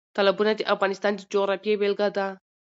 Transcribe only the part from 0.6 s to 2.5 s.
افغانستان د جغرافیې بېلګه ده.